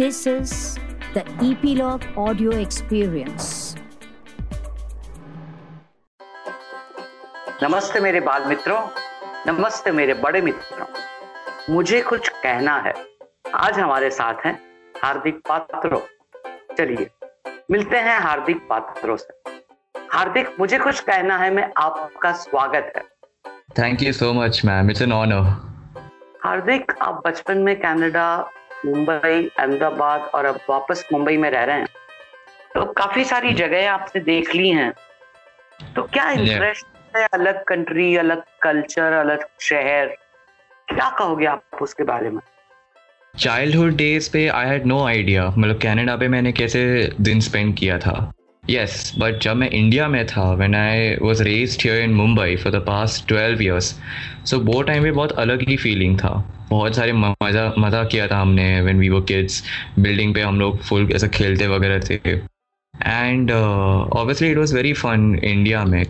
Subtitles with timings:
[0.00, 0.50] This is
[1.14, 3.46] the Epilogue Audio Experience.
[7.62, 8.80] नमस्ते मेरे बाल मित्रों
[9.46, 10.86] नमस्ते मेरे बड़े मित्रों।
[11.74, 12.94] मुझे कुछ कहना है।
[13.54, 14.60] आज हमारे साथ हैं
[15.02, 16.02] हार्दिक पात्रो।
[16.78, 17.10] चलिए
[17.70, 19.50] मिलते हैं हार्दिक पात्रो से।
[20.12, 23.02] हार्दिक मुझे कुछ कहना है मैं आपका स्वागत है।
[23.78, 25.42] Thank you so much ma'am it's an honour
[26.44, 28.50] Hardik आप बचपन में कनाडा
[28.84, 31.86] मुंबई अहमदाबाद और अब वापस मुंबई में रह रहे हैं।
[32.74, 34.92] तो काफ़ी सारी जगह आपने देख ली हैं।
[35.96, 40.06] तो क्या इंटरेस्ट है अलग कंट्री अलग कल्चर अलग शहर?
[40.88, 42.40] क्या कहोगे आप उसके बारे में?
[43.38, 47.98] चाइल्डहुड डेज़ पे आई हैड नो आइडिया मतलब कनाडा पे मैंने कैसे दिन स्पेंड किया
[47.98, 48.32] था।
[48.70, 52.72] यस बट जब मैं इंडिया में था when I was raised here in Mumbai for
[52.72, 53.94] the past twelve years
[54.44, 56.34] so वो टाइम पे बहुत अलग ही फीलिंग था।
[56.70, 59.62] बहुत सारे मज़ा मज़ा किया था हमने व्हेन वी वो किड्स
[59.98, 62.34] बिल्डिंग पे हम लोग फुल ऐसा खेलते वगैरह थे।
[62.94, 66.04] And obviously it was very fun India में।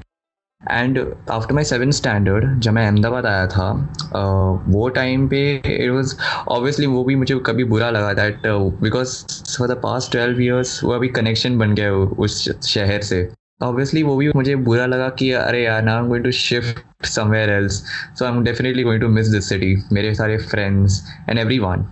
[0.71, 0.99] And
[1.31, 6.15] after my seven standard जब मैं अहमदाबाद आया था uh, वो टाइम पे इट वॉज़
[6.49, 8.47] ऑब्वियसली वो भी मुझे कभी बुरा लगा that
[8.83, 9.17] because
[9.59, 13.29] for the past twelve years वो अभी कनेक्शन बन गया उस शहर से।
[13.63, 17.83] ऑब्वियसली वो भी मुझे बुरा लगा कि अरे यार ना going to shift somewhere else
[18.19, 21.87] so I am definitely going to miss this city मेरे सारे friends and everyone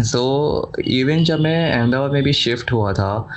[0.00, 0.22] so
[0.84, 3.28] even जब मैं अहमदाबाद में भी शिफ्ट हुआ था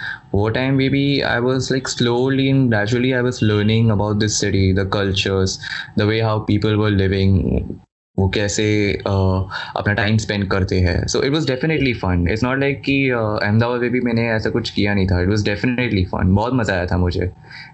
[0.55, 4.71] टाइम में भी I was like slowly and gradually I was learning about this city
[4.73, 5.59] the cultures
[5.97, 7.75] the way how people were living
[8.17, 8.65] वो कैसे
[8.97, 13.81] अपना टाइम स्पेंड करते हैं। So it was definitely fun it's not like कि अहमदाबाद
[13.81, 16.85] में भी मैंने ऐसा कुछ किया नहीं था। इट वॉज़ डेफिनेटली फन बहुत मज़ा आया
[16.85, 17.29] था मुझे।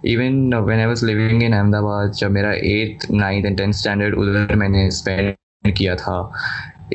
[0.05, 4.55] Even when I was living in Ahmedabad, जब मेरा eighth ninth and tenth standard उधर
[4.55, 6.31] मैंने स्पेंड किया था।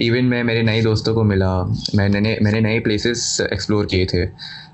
[0.02, 1.52] इवन मैं, मेरे नए दोस्तों को मिला।
[1.94, 4.24] मैंने मैंने नए प्लेसेस एक्सप्लोर किए थे।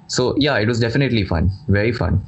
[0.09, 2.21] So yeah it was definitely fun very fun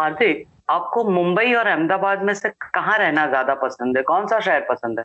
[0.00, 4.02] Hardik आपको मुंबई और अहमदाबाद में से कहाँ रहना ज़्यादा पसंद है?
[4.02, 5.04] कौन सा शहर पसंद है?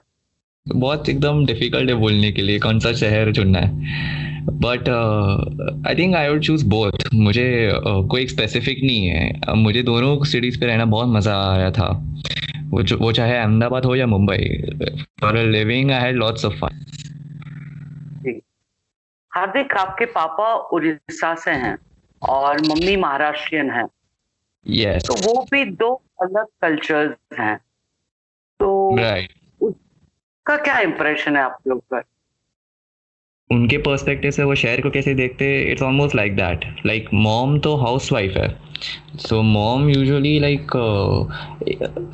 [0.67, 3.69] बहुत एकदम डिफ़िकल्ट है बोलने के लिए कौन सा शहर चुनना है।
[4.45, 4.89] But
[5.87, 10.59] I think I would choose both मुझे uh, कोई स्पेसिफिक नहीं है। मुझे दोनों सिटीज़
[10.59, 11.87] पे रहना बहुत मज़ा आया था।
[12.69, 14.37] वो वो चाहे अहमदाबाद हो या Mumbai
[15.21, 16.85] for living I had lots of fun
[19.39, 21.77] Hardik आपके पापा उड़ीसा से हैं
[22.21, 23.85] और मम्मी महाराष्ट्रियन हैं
[24.65, 25.07] yes.
[25.07, 27.57] तो वो भी दो अलग कल्चर्स हैं
[28.59, 29.31] तो right.
[29.61, 32.03] उसका क्या इम्प्रेशन है आपके ऊपर
[33.49, 37.75] उनके पर्सपेक्टिव से, वो शहर को कैसे देखते it's almost like that like mom तो
[37.75, 38.47] हाउस वाइफ है
[39.19, 40.71] सो मॉम यूजुअली लाइक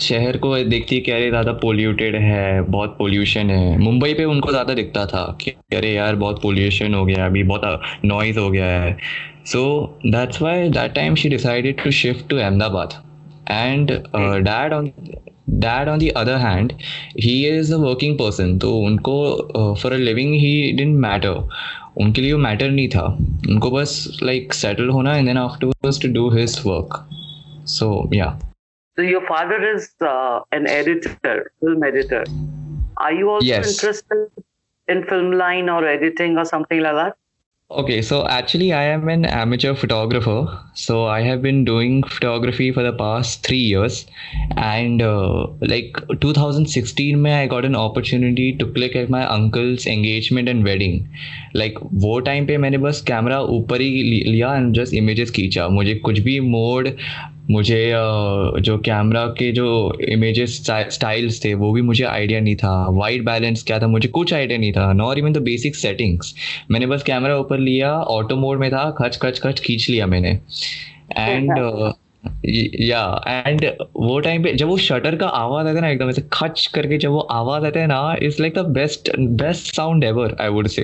[0.01, 3.77] शहर को देखती है कि अरे, ज़्यादा पोल्यूटेड है, बहुत पोल्यूशन है.
[3.77, 7.81] मुंबई पे उनको ज़्यादा दिखता था कि अरे यार, बहुत पोल्यूशन हो गया, अभी बहुत
[8.05, 8.97] नॉइज़ हो गया है.
[9.45, 12.93] So that's why that time she decided to shift to Ahmedabad
[13.51, 13.91] and
[14.47, 14.91] dad on
[15.49, 16.71] dad on the other hand
[17.23, 19.17] he is a working person तो उनको
[19.81, 21.43] for a living he didn't matter
[22.01, 23.05] उनके लिए वो matter नहीं था
[23.49, 26.99] उनको बस like settle होना and then afterwards to do his work
[27.75, 28.37] so yeah
[28.97, 31.31] So your father is uh, an editor,
[31.61, 32.19] film editor.
[32.97, 33.71] Are you also Yes.
[33.71, 34.43] interested
[34.87, 37.17] in film line or editing or something like that?
[37.71, 40.47] Okay, so actually, I am an amateur photographer.
[40.75, 44.05] So I have been doing photography for the past three years,
[44.55, 50.47] and uh, like 2016, mein, I got an opportunity to click at my uncle's engagement
[50.47, 51.09] and wedding.
[51.55, 55.95] Like वो time पे मैंने बस camera ऊपर ही लिया and just images खींचा मुझे
[56.05, 56.89] कुछ भी मोड
[57.51, 57.81] मुझे
[58.61, 59.65] जो कैमरा के जो
[60.09, 64.33] इमेजेस स्टाइल्स थे वो भी मुझे आइडिया नहीं था। वाइट बैलेंस क्या था मुझे कुछ
[64.33, 66.33] आइडिया नहीं था। Not even the basic settings
[66.71, 70.39] मैंने बस कैमरा ऊपर लिया ऑटो मोड में था खच खच खच खींच लिया मैंने
[71.17, 71.51] एंड
[72.45, 73.65] या एंड
[73.95, 76.97] वो टाइम पे जब वो शटर का आवाज़ आता है ना एकदम ऐसे खच करके
[76.97, 80.67] जब वो आवाज़ आता है ना it's like the best best sound ever I would
[80.67, 80.83] say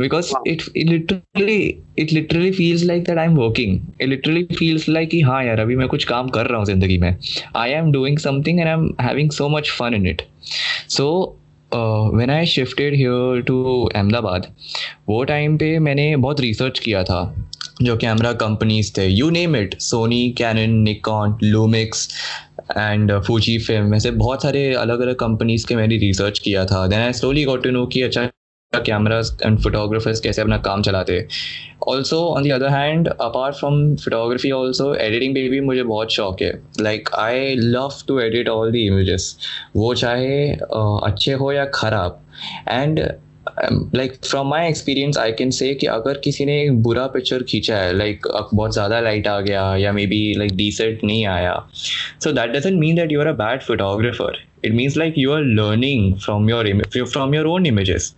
[0.00, 1.58] because it literally
[1.98, 5.60] it literally feels like that I am working it literally feels like कि हाँ यार
[5.60, 7.16] अभी मैं कुछ काम कर रहा हूँ ज़िंदगी में.
[7.56, 10.22] I am doing something and I am having so much fun in it
[10.88, 11.36] so
[11.74, 14.46] when I shifted here to Ahmedabad
[15.08, 17.22] वो टाइम पे मैंने बहुत रिसर्च किया था.
[17.82, 22.08] जो कैमरा कंपनीज़ थे you name it Sony Canon Nikon Lumix
[22.70, 23.12] and
[23.58, 27.44] Fujifilm ऐसे बहुत सारे अलग अलग कंपनीज़ के मैंने रिसर्च किया था। Then I slowly
[27.44, 28.28] got to know कि अच्छा
[28.72, 31.26] कैमराज एंड फोटोग्राफर्स कैसे अपना काम चलाते
[31.88, 36.42] also on the other hand apart from photography also editing पे भी मुझे बहुत शौक
[36.42, 39.36] है। Like I love to edit all the images
[39.76, 42.24] वो चाहे uh, अच्छे हो या खराब।
[42.68, 43.00] And
[43.94, 47.76] like from my experience I can say कि अगर किसी ने एक बुरा पिक्चर खींचा
[47.76, 51.68] है लाइक like, बहुत ज़्यादा लाइट आ गया या मे बी लाइक डिसेंट नहीं आया
[52.24, 55.42] so that doesn't mean that you are a bad photographer it means like you are
[55.42, 58.14] learning from your from your own images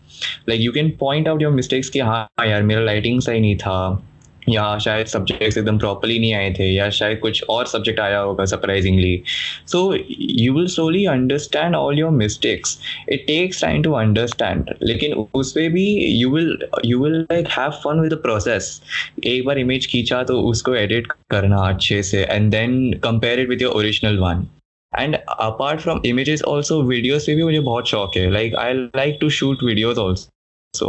[0.49, 4.09] like you can point out your mistakes कि हाँ यार मेरा lighting सही नहीं था.
[4.49, 8.45] या शायद सब्जेक्ट्स एकदम प्रॉपरली नहीं आए थे, या शायद कुछ और सब्जेक्ट आया होगा
[8.45, 9.23] surprisingly
[9.67, 9.83] so
[10.19, 12.79] you will slowly understand all your mistakes
[13.09, 15.87] it takes time to understand लेकिन उस पर भी
[16.21, 18.81] you will you will like have fun with the process
[19.27, 23.63] एक बार इमेज खींचा तो उसको एडिट करना अच्छे से and then compare it with
[23.63, 24.47] your original one
[24.93, 29.19] and apart from images also videos पे भी मुझे बहुत शौक है। Like I like
[29.21, 30.32] to shoot videos also
[30.75, 30.87] so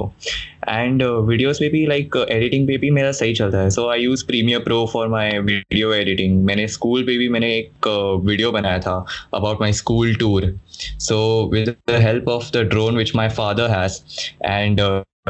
[0.70, 3.70] and videos पे भी लाइक एडिटिंग पे भी मेरा सही चलता है.
[3.70, 7.88] So I use premiere pro for my video editing मैंने स्कूल पे भी मैंने एक
[8.26, 8.94] वीडियो uh, बनाया था
[9.34, 10.54] about my school tour
[11.00, 11.18] so
[11.54, 14.00] with the help of the drone which my father has
[14.46, 14.82] and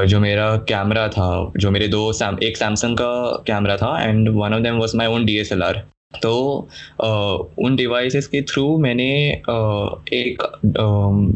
[0.07, 4.53] जो मेरा कैमरा था जो मेरे दो सैम एक सैमसंग का कैमरा था and one
[4.53, 5.83] of them was my own DSLR
[6.21, 6.33] तो
[7.03, 9.11] uh, उन डिवाइसेस के थ्रू मैंने
[9.49, 10.43] uh, एक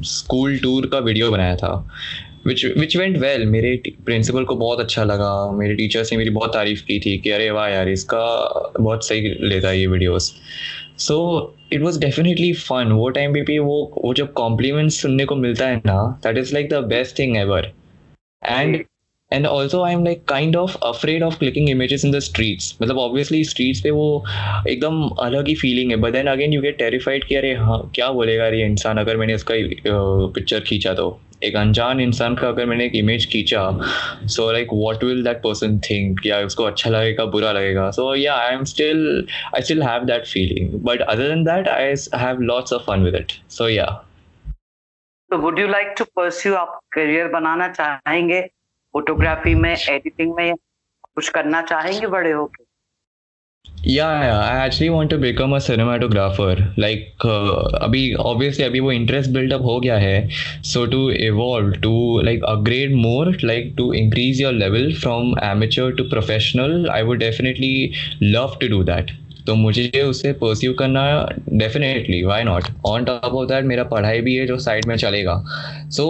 [0.06, 1.72] स्कूल um, टूर का वीडियो बनाया था.
[2.48, 6.54] विच विच वेंट वेल मेरे प्रिंसिपल को बहुत अच्छा लगा। मेरे टीचर्स ने मेरी बहुत
[6.54, 8.24] तारीफ़ की थी कि, अरे वाह यार, इसका
[8.80, 10.34] बहुत सही लेता है ये videos
[11.00, 11.16] so
[11.74, 15.68] it was definitely fun वो टाइम पे भी वो वो जब कॉम्प्लीमेंट्स सुनने को मिलता
[15.68, 17.72] है ना that is like the best thing ever
[18.44, 18.84] and
[19.32, 22.98] and also I am like kind of afraid of clicking images in the streets मतलब
[23.00, 24.24] ऑब्वियसली स्ट्रीट्स पे वो
[24.70, 25.98] एकदम अलग ही फीलिंग है.
[25.98, 28.98] But then again you get terrified कि, अरे हाँ क्या बोलेगा ये इंसान?
[28.98, 29.56] अगर मैंने उसका
[30.36, 31.10] पिक्चर खींचा तो.
[31.44, 33.62] एक अनजान इंसान का अगर मैंने एक इमेज खींचा
[34.36, 37.90] so like what will that person think या उसको अच्छा लगेगा, बुरा लगेगा?
[37.92, 41.94] So yeah I am still I still have that feeling but other than that I
[42.16, 43.86] have lots of fun with it so yeah
[45.32, 48.42] तो would you like to pursue आप career बनाना चाहेंगे?
[48.94, 50.54] फोटोग्राफी में एडिटिंग में
[51.16, 52.64] कुछ करना चाहेंगे बड़े होके?
[53.96, 58.02] Actually want to become a cinematographer like uh, abhi
[58.32, 60.18] obviously abhi wo interest built up ho gaya hai
[60.72, 61.94] so to evolve to
[62.30, 67.72] like upgrade more like to increase your level from amateur to professional i would definitely
[68.36, 69.16] love to do that
[69.48, 71.04] तो मुझे उसे pursue करना
[71.60, 75.44] definitely why not on top of that मेरा पढ़ाई भी है जो side में चलेगा
[75.98, 76.08] so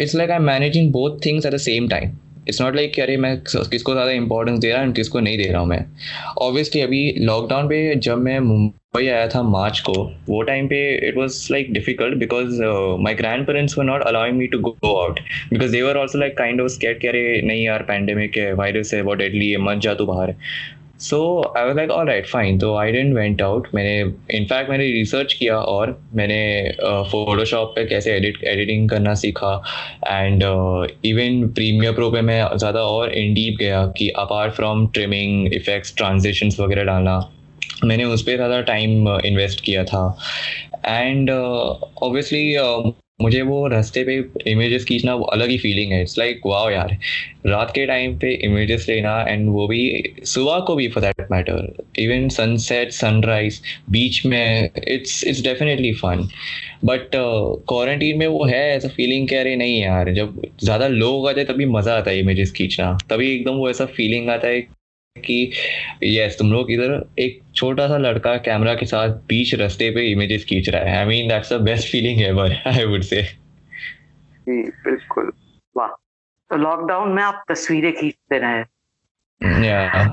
[0.00, 2.10] it's like I managing both things at the same time
[2.50, 5.60] it's not like अरे मैं किसको ज़्यादा इंपॉर्टेंस दे रहा हूँ, किसको नहीं दे रहा
[5.60, 5.84] हूँ मैं।
[6.42, 9.92] ऑब्वियसली अभी लॉकडाउन पे जब मैं मुंबई आया था मार्च को,
[10.28, 12.62] वो टाइम पे it was like difficult because
[13.02, 13.14] my
[13.46, 15.20] grandparents were not allowing me to go out
[15.50, 18.94] because they were also like kind of scared कि अरे नहीं यार पैंडेमिक है वायरस
[18.94, 20.34] है, बहुत डेडली है, मत जा तू बाहर।
[21.00, 21.18] So
[21.56, 24.00] I was like all right fine तो आई डेंट वेंट आउट मैंने
[24.36, 26.40] इनफैक्ट मैंने रिसर्च किया और मैंने
[27.10, 29.54] फोटोशॉप uh, पे कैसे एडिट एडिटिंग करना सीखा।
[30.08, 30.42] एंड
[31.04, 35.96] इवन प्रीमियर प्रो पे मैं ज़्यादा और इन डीप गया कि apart from trimming effects
[35.96, 37.18] transitions वगैरह डालना
[37.84, 40.18] मैंने उस पर ज़्यादा टाइम इन्वेस्ट किया था।
[40.86, 44.14] एंड ऑब्वियसली uh, मुझे वो रास्ते पे
[44.50, 46.96] इमेजेस खींचना वो अलग ही फीलिंग है। इट्स लाइक वाओ यार,
[47.46, 49.82] रात के टाइम पे इमेजेस लेना एंड वो भी
[50.24, 56.28] सुबह को भी for that matter even sunset sunrise बीच में it's it's definitely fun
[56.84, 61.32] but quarantine में वो है ऐसा फीलिंग कह रहे नहीं यार, जब ज़्यादा लोग आ
[61.32, 64.60] जाए तभी मज़ा आता है इमेजेस खींचना। तभी एकदम वो ऐसा फीलिंग आता है
[65.16, 65.52] कि
[66.04, 70.44] यस तुम लोग इधर एक छोटा सा लड़का कैमरा के साथ बीच रास्ते पे इमेजेस
[70.44, 75.32] खींच रहा है। I mean that's the best feeling ever I would say जी बिल्कुल।
[75.76, 75.88] वाह।
[76.50, 80.06] तो लॉकडाउन में आप तस्वीरें खींचते रहे। या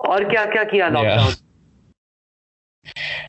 [0.00, 1.34] और क्या क्या किया lockdown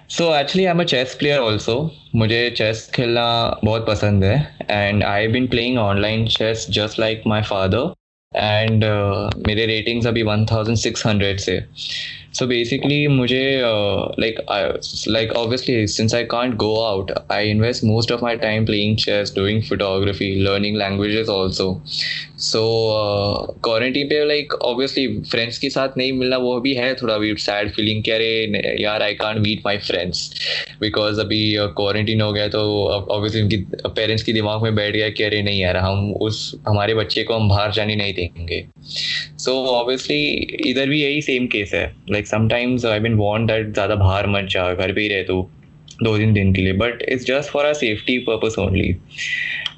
[0.09, 1.73] so actually I am a chess player also
[2.15, 3.25] मुझे चेस खेलना
[3.63, 4.35] बहुत पसंद है।
[4.69, 7.93] And I been playing online chess just like my father
[8.35, 11.59] and uh, मेरे रेटिंग्स अभी 1600 से
[12.39, 14.59] so basically मुझे uh, like I,
[15.13, 19.33] like obviously since I can't go out I invest most of my time playing chess
[19.39, 21.67] doing photography learning languages also
[22.39, 22.59] so
[23.63, 27.33] quarantine uh, पे like obviously friends के साथ नहीं मिलना वो भी है थोड़ा भी
[27.39, 30.31] सैड फीलिंग कि अरे यार I can't meet my friends
[30.81, 31.41] because अभी
[31.77, 33.57] क्वारंटीन uh, हो गया तो ऑब्वियसली उनकी
[33.95, 37.33] पेरेंट्स के दिमाग में बैठ गया कि अरे नहीं यार हम उस हमारे बच्चे को
[37.33, 38.65] हम बाहर जाने नहीं देंगे.
[39.37, 40.23] सो ऑब्वियसली
[40.69, 41.85] इधर भी यही सेम केस है.
[42.11, 45.41] Like sometimes I been want that ज़्यादा बाहर मत जा घर पे ही रह तू
[46.02, 48.88] दो तीन दिन के लिए but it's just for a safety purpose only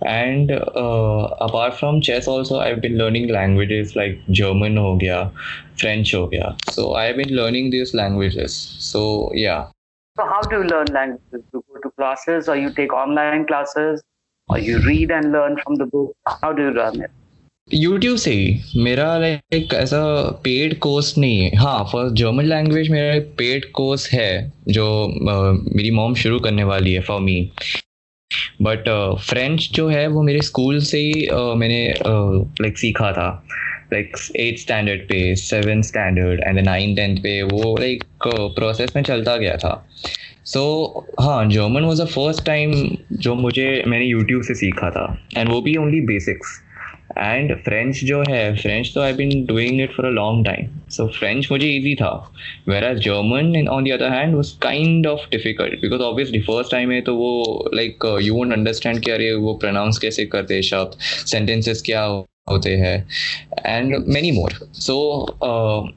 [0.07, 5.23] and apart from chess also I been learning languages like German हो गया
[5.81, 8.59] फ्रेंच हो गया so I been learning this languages
[8.91, 9.07] so
[9.37, 9.65] yeah
[10.17, 11.41] So how do you learn languages?
[11.55, 13.99] You go to classes or you take online classes?
[14.49, 16.17] or you read and learn from the book?
[16.43, 17.11] How do you learn it?
[17.74, 20.00] YouTube से ही। मेरा like ऐसा
[20.44, 25.92] paid course नहीं है। हाँ for German language मेरा paid course है जो uh, मेरी
[25.92, 27.52] मॉम शुरू करने वाली है फॉर मी
[28.62, 33.30] बट फ्रेंच जो है वो मेरे स्कूल से ही uh, मैंने लाइक uh, सीखा था।
[33.94, 39.36] लाइक एट स्टैंडर्ड पे seven standard and nine tenth पे वो लाइक प्रोसेस में चलता
[39.38, 39.74] गया था।
[40.46, 45.06] सो so, हाँ German was a first time जो मुझे मैंने यूट्यूब से सीखा था।
[45.38, 46.60] एंड वो भी ओनली बेसिक्स
[47.18, 51.08] एंड फ्रेंच जो है फ्रेंच तो I been doing it for a long time so
[51.20, 52.12] French मुझे ईजी था.
[52.84, 57.02] Whereas German on the other hand was kind of difficult because obviously first time है
[57.02, 62.02] तो वो लाइक यू वोंट अंडरस्टैंड कि अरे वो प्रोनाउंस कैसे करते शब्द सेंटेंसेस क्या
[62.50, 62.96] होते हैं
[63.66, 64.96] एंड मैनी मोर सो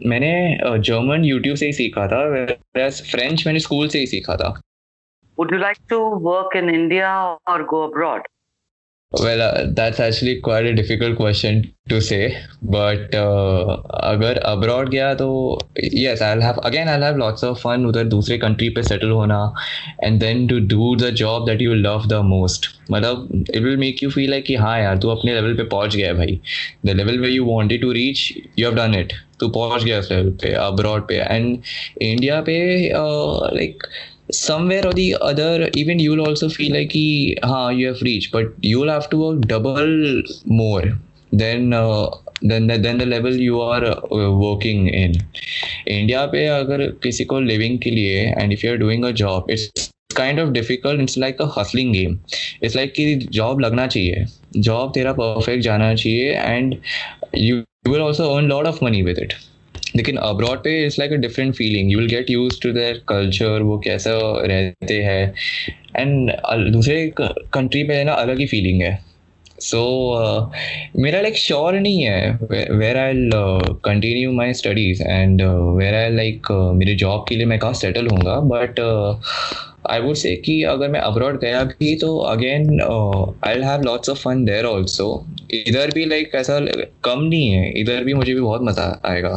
[0.07, 4.37] मैंने जर्मन uh, यूट्यूब से ही सीखा था वेर फ्रेंच मैंने स्कूल से ही सीखा
[4.37, 4.61] था.
[5.39, 7.09] Would you like to work in India
[7.53, 8.27] or go abroad?
[9.21, 12.37] Well, uh, that's actually quite a difficult question to say.
[12.63, 15.29] But uh, अगर abroad गया तो
[15.95, 19.39] yes, I'll have again I'll have lots of fun उधर दूसरे country पे settle होना
[20.03, 22.69] and then to do the job that you love the most.
[22.91, 25.97] मतलब it will make you feel like कि हाँ यार तू अपने level पे पहुँच
[25.97, 26.41] गया भाई.
[26.87, 28.25] The level where you wanted to reach,
[28.59, 29.15] you have done it.
[29.41, 31.63] तू पहुँच गया उस level पे abroad पे and
[32.11, 32.59] India पे
[33.03, 33.89] uh, like
[34.39, 38.53] somewhere or the other even you'll also feel like ki, ha, you have reached but
[38.61, 40.85] you'll have to work double more
[41.33, 42.11] than uh,
[42.43, 45.15] than than the level you are uh, working in
[45.87, 49.91] india pe agar kisi ko living ke liye and if you're doing a job it's
[50.21, 52.21] kind of difficult it's like a hustling game
[52.61, 53.07] it's like कि
[53.39, 54.27] job लगना चाहिए
[54.69, 56.79] job तेरा perfect जाना चाहिए and
[57.47, 59.35] you will also earn lot of money with it
[59.97, 63.63] लेकिन abroad पे it's like a different feeling you will get use to their culture
[63.63, 64.13] वो कैसा
[64.47, 65.35] रहते हैं.
[65.97, 66.31] एंड
[66.73, 68.99] दूसरे कंट्री पे ना अलग ही फीलिंग है.
[69.61, 69.81] सो
[70.99, 72.39] मेरा लाइक श्योर नहीं है
[72.79, 73.29] where I
[73.85, 75.43] continue my studies and
[75.79, 78.81] where I like मेरे जॉब के लिए मैं कहाँ सेटल हूँगा बट
[79.91, 82.81] आई वुड से कि अगर मैं अब्रॉड गया भी तो again
[83.47, 85.09] I have lots of fun there also
[85.55, 86.59] इधर भी लाइक like, ऐसा
[87.05, 87.73] कम नहीं है.
[87.81, 89.35] इधर भी मुझे भी बहुत मज़ा आएगा.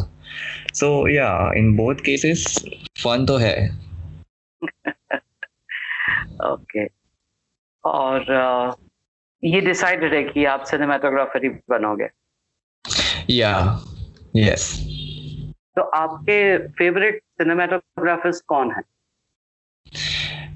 [0.79, 2.45] सो या इन बोथ केसेस
[3.03, 3.55] फन तो है।
[6.45, 6.85] ओके
[7.83, 8.73] और uh,
[9.43, 12.09] ये डिसाइडेड है कि आप सिनेमाटोग्राफर ही बनोगे।
[13.29, 13.53] या
[14.35, 14.71] यस
[15.77, 16.37] तो आपके
[16.77, 18.81] फेवरेट सिनेमाटोग्राफर्स कौन है?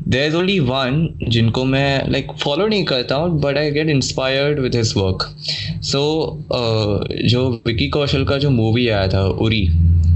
[0.07, 3.89] देर इज़ ओनली वन जिनको मैं लाइक like, फॉलो नहीं करता हूँ but I get
[3.89, 5.23] inspired with his work
[5.83, 6.01] so
[7.29, 9.67] जो विकी कौशल का जो मूवी आया था उरी।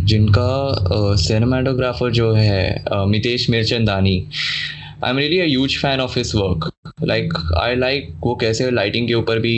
[0.05, 4.23] जिनका सिनेमाटोग्राफर जो है Mitesh Mirchandani
[5.03, 6.71] I am really huge fan of his work
[7.03, 9.55] like I like वो कैसे लाइटिंग के ऊपर भी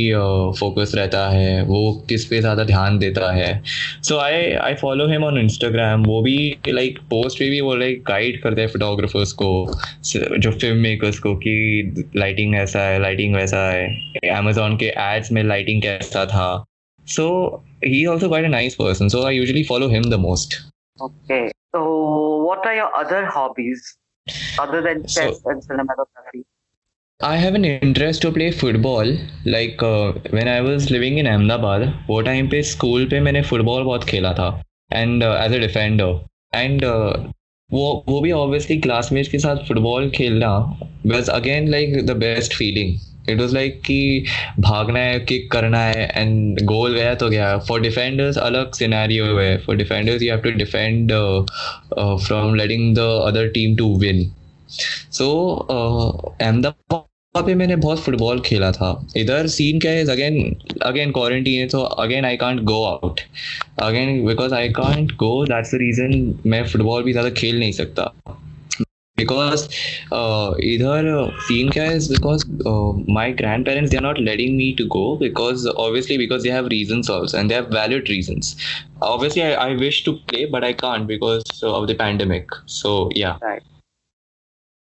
[0.60, 3.62] फोकस रहता है, वो किस पे ज़्यादा ध्यान देता है।
[4.04, 6.38] So I I follow him on Instagram वो भी
[6.68, 9.50] लाइक पोस्ट पे भी वो लाइक गाइड करते हैं फोटोग्राफर्स को
[10.14, 15.44] जो फ़िल्म मेकर्स को कि लाइटिंग ऐसा है लाइटिंग वैसा है। अमेजोन के एड्स में
[15.44, 16.50] लाइटिंग कैसा था।
[17.06, 17.26] So
[17.83, 19.11] he's also quite a nice person.
[19.11, 20.61] So I usually follow him the most.
[21.01, 21.51] Okay.
[21.75, 23.97] So what are your other hobbies
[24.59, 26.45] other than chess so, and cinematography?
[27.21, 29.17] I have an interest to play football.
[29.45, 33.85] Like uh, when I was living in Ahmedabad, वो time पे school पे मैंने football
[33.85, 34.51] बहुत खेला था
[34.93, 36.11] and uh, as a defender
[36.53, 37.13] and uh,
[37.73, 40.51] वो वो भी obviously classmates के साथ football खेलना
[41.05, 42.99] was again like the best feeling
[43.30, 44.24] It was like कि
[44.60, 49.58] भागना है किक करना है एंड गोल गया तो गया। फॉर डिफेंडर्स अलग सिनेरियो है।
[49.66, 51.12] For defenders you have to defend
[52.28, 54.30] from letting the other team to win
[54.70, 55.28] so
[55.72, 57.04] Ahmedabad
[57.46, 60.06] पे मैंने बहुत फुटबॉल खेला था। इधर सीन क्या है?
[60.06, 63.20] अगेन अगेन क्वारंटीन है तो again I can't go out
[63.82, 68.12] again because I can't go that's the reason मैं फुटबॉल भी ज़्यादा खेल नहीं सकता।
[69.20, 69.64] बिकॉज़
[70.64, 72.00] इधर सीन क्या है?
[72.00, 72.46] Because
[73.14, 73.32] my
[73.66, 77.38] grandparents they are not letting me to go because obviously because they have reasons also
[77.38, 78.04] and they have valued
[79.04, 83.40] obviously I I wish to play but I can't because of the pandemic so yeah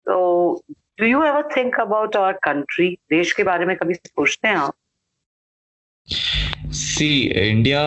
[0.06, 0.62] तो
[1.00, 2.38] do you ever think about our
[2.86, 4.74] देश के बारे में कभी सोचते हैं आप?
[6.70, 7.82] See India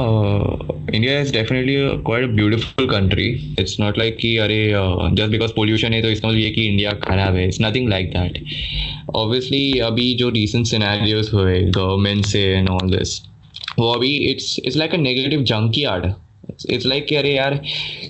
[0.00, 3.26] India is definitely quite beautiful country
[3.60, 6.92] it's not like कि, अरे जस्ट बिकॉज़ पोल्यूशन है तो इसका मतलब ये कि इंडिया
[7.02, 7.46] खराब है.
[7.46, 8.42] It's nothing like that
[9.14, 13.20] obviously अभी जो रिसेंट सिनेरियोज हुए गवर्नमेंट से एंड ऑल दिस
[13.78, 16.06] वो अभी it's it's like a negative junky art
[16.70, 17.60] it's like कि, अरे, यार,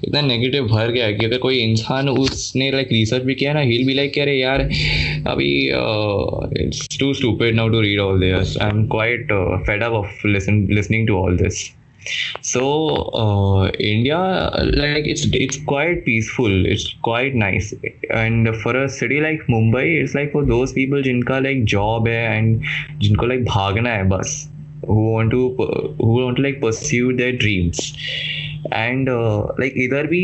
[0.05, 3.87] इतना नेगेटिव भर गया कि अगर कोई इंसान उसने लाइक रिसर्च भी किया ना हील
[3.87, 4.61] भी लाइक कि, अरे, यार,
[5.27, 5.53] अभी
[6.65, 9.33] it's too stupid now to read all this I am quite
[9.67, 11.71] fed up of listening to all this
[12.41, 12.63] so
[13.23, 14.19] uh, india
[14.83, 17.75] like it's it's quite peaceful it's quite nice
[18.11, 22.23] and for a city like mumbai it's like for those people jinka like job hai
[22.39, 22.65] and
[22.99, 24.49] jinko like bhagna hai bas
[24.87, 25.43] who want to
[26.01, 27.93] who want to like pursue their dreams
[28.75, 29.09] and
[29.61, 30.23] like इधर भी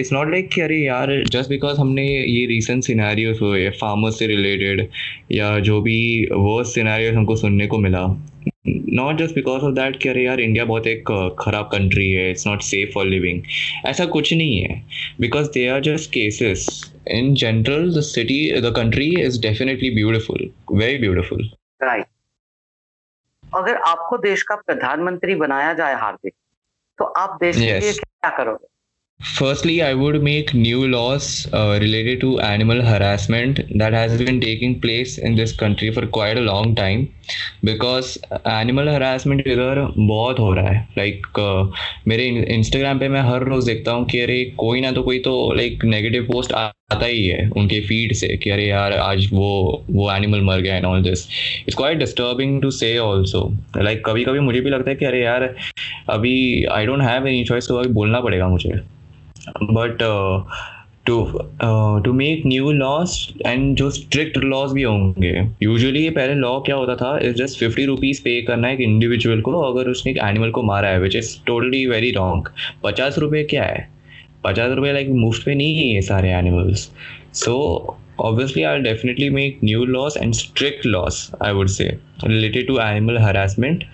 [0.00, 4.26] it's not like कि अरे यार just because हमने ये recent scenarios हुए farmers से
[4.26, 4.86] related
[5.32, 6.00] या जो भी
[6.32, 8.04] वर्स सिनेरियोस हमको सुनने को मिला
[8.66, 12.46] not just because of that कि अरे यार इंडिया बहुत एक खराब कंट्री है it's
[12.46, 13.42] not safe for living
[13.86, 14.80] ऐसा कुछ नहीं है।
[15.20, 16.66] Because they are just cases
[17.08, 21.48] in general the city the country is definitely beautiful very beautiful
[21.82, 22.06] right
[23.44, 26.34] अगर आपको देश का प्रधानमंत्री बनाया जाए हार्दिक
[26.98, 28.66] तो आप देश के लिए क्या करोगे?
[29.24, 34.80] Firstly, I would make new laws uh, related to animal harassment that has been taking
[34.80, 37.08] place in this country for quite a long time
[37.62, 43.20] because animal harassment इधर बहुत हो रहा है। लाइक like, uh, मेरे इंस्टाग्राम पे मैं
[43.22, 47.06] हर रोज देखता हूँ कि अरे कोई ना तो कोई तो लाइक नेगेटिव पोस्ट आता
[47.06, 50.84] ही है उनके फ़ीड से कि अरे यार आज वो वो एनिमल मर गया and
[50.84, 51.26] all this
[51.58, 55.22] it's quite disturbing to say also like कभी कभी मुझे भी लगता है कि अरे
[55.24, 55.54] यार
[56.10, 58.80] अभी I don't have any choice तो अभी बोलना पड़ेगा मुझे।
[59.48, 60.02] But
[61.06, 61.24] to
[62.04, 63.14] to make new laws
[63.46, 65.32] and जो स्ट्रिक्ट लॉज भी होंगे
[65.62, 67.18] यूजुअली पहले लॉ क्या होता था?
[67.18, 70.62] इज़ जस्ट फिफ्टी रुपीज़ पे करना है एक इंडिविजुअल को अगर उसने एक एनिमल को
[70.62, 72.48] मारा है which is totally very wrong
[72.84, 73.88] पचास रुपये क्या है?
[74.44, 76.90] पचास रुपये लाइक मुफ़्त पे नहीं है सारे animals
[77.34, 77.96] so
[78.28, 81.86] obviously i'll definitely make new laws and strict laws i would say
[82.24, 83.84] related to animal harassment.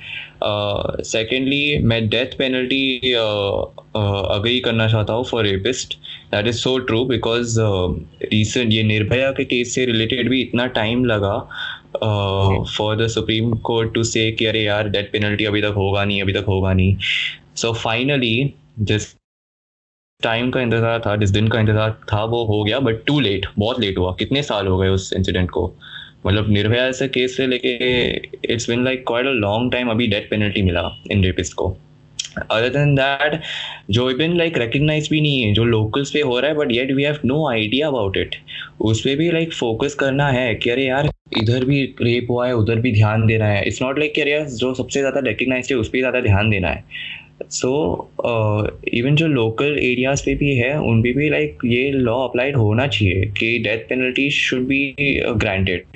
[0.43, 5.95] Uh, secondly मैं डेथ पेनल्टी अग्री करना चाहता हूँ for rapist
[6.35, 11.05] that is so true because recent ये निर्भया के case से related भी इतना time
[11.05, 11.37] लगा
[12.77, 16.23] for the supreme court to say कि अरे यार डेथ पेनल्टी अभी तक होगा नहीं
[16.23, 16.97] अभी तक होगा नहीं.
[17.57, 19.15] सो फाइनली जिस
[20.22, 23.46] टाइम का इंतज़ार था जिस दिन का इंतज़ार था वो हो गया बट टू लेट
[23.59, 25.62] बहुत लेट हुआ। कितने साल हो गए उस इंसिडेंट को?
[26.26, 27.74] मतलब निर्भया ऐसे केस से लेके
[28.52, 31.68] it's been like quite a long time अभी डेथ पेनल्टी मिला इन रेपिस्ट को।
[32.40, 33.40] अदर देन दैट
[33.90, 36.90] जो इवन लाइक रिकग्नाइज भी नहीं है जो लोकल्स पे हो रहा है but yet
[36.92, 38.35] we have no idea about it
[38.81, 42.46] उस पर भी लाइक like, फोकस करना है कि अरे यार इधर भी रेप हुआ
[42.46, 45.20] है उधर भी ध्यान देना है। इट्स नॉट लाइक कि अरे यार जो सबसे ज़्यादा
[45.20, 46.85] रिकग्नाइज है उस पर ज़्यादा ध्यान देना है।
[47.42, 47.70] सो
[48.94, 52.57] इवन uh, जो लोकल एरियाज़ पे भी है उन पे भी लाइक ये लॉ अप्लाइड
[52.57, 54.94] होना चाहिए कि death penalty should be
[55.37, 55.87] granted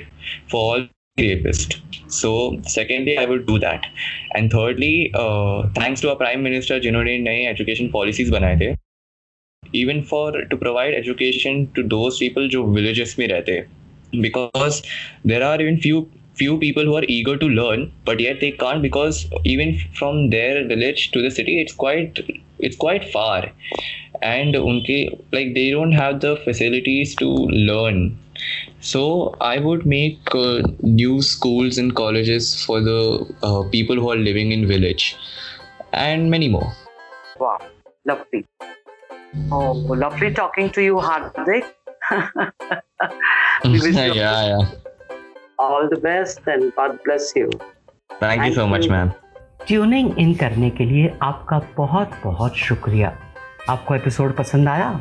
[0.53, 1.75] for all rapist
[2.09, 2.29] so
[2.65, 3.87] secondly i would do that.
[4.33, 8.73] And thirdly uh, thanks to our prime minister जिन्होंने नए एजुकेशन पॉलिसीज़ बनाए थे
[9.63, 13.61] even for to provide education to those people जो villages में रहते
[14.17, 14.83] because
[15.27, 16.01] there are even few
[16.35, 20.67] few people who are eager to learn but yet they can't because even from their
[20.67, 22.21] village to the city it's quite
[22.63, 23.51] it's quite far.
[24.23, 24.97] And unke
[25.33, 27.29] like they don't have the facilities to
[27.71, 28.19] learn.
[28.81, 29.03] So
[29.41, 33.01] i would make uh, new schools and colleges for the
[33.43, 35.17] uh, people who are living in village
[35.93, 36.73] and many more.
[37.39, 37.59] Wow.
[38.05, 38.45] Lovely.
[39.51, 39.73] Oh
[40.05, 41.67] lovely talking to you hardik.
[44.13, 44.92] Yeah yeah
[45.63, 47.49] all the best and God bless you
[48.23, 49.11] thank you so much ma'am
[49.67, 53.19] tuning in करने के लिए आपका बहुत बहुत शुक्रिया।
[53.71, 55.01] आपको episode पसंद आया?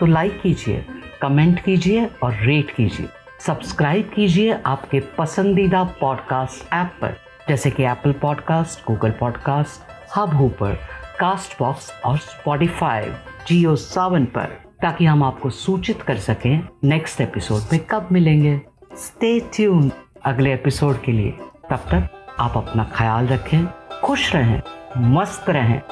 [0.00, 0.84] तो लाइक कीजिए
[1.22, 3.08] कमेंट कीजिए और रेट कीजिए।
[3.40, 7.16] सब्सक्राइब कीजिए आपके पसंदीदा पॉडकास्ट ऐप पर
[7.48, 9.92] जैसे कि Apple podcast Google podcast
[10.34, 10.78] Hubhopper
[11.58, 13.12] Castbox और स्पॉटिफाई
[13.48, 18.60] जियो सावन पर ताकि हम आपको सूचित कर सकें नेक्स्ट एपिसोड में कब मिलेंगे।
[18.94, 19.92] स्टे ट्यून
[20.24, 21.30] अगले एपिसोड के लिए।
[21.70, 23.66] तब तक आप अपना ख्याल रखें,
[24.04, 24.62] खुश रहें,
[24.96, 25.82] मस्त रहें।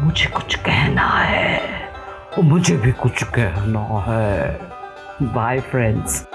[0.00, 1.60] मुझे कुछ कहना है।
[2.44, 4.60] मुझे भी कुछ कहना है।
[5.22, 6.28] Bye friends